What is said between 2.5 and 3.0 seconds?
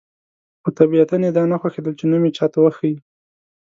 وښيي.